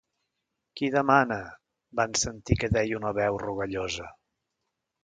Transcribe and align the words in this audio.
Qui 0.79 0.89
demana? 0.95 1.37
—van 2.01 2.17
sentir 2.23 2.59
que 2.65 2.73
deia 2.79 2.99
una 3.03 3.13
veu 3.21 3.41
rogallosa. 3.47 4.11